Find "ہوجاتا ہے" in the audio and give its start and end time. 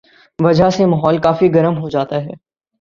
1.77-2.33